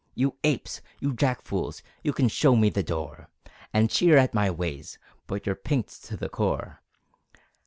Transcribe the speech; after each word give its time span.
You 0.15 0.35
Apes! 0.43 0.81
You 0.99 1.13
Jack 1.13 1.43
fools! 1.43 1.83
You 2.01 2.11
can 2.11 2.27
show 2.27 2.55
me 2.55 2.71
the 2.71 2.81
door, 2.81 3.27
And 3.71 3.87
jeer 3.87 4.17
at 4.17 4.33
my 4.33 4.49
ways, 4.49 4.97
But 5.27 5.45
you're 5.45 5.53
pinked 5.53 6.05
to 6.05 6.17
the 6.17 6.27
core. 6.27 6.81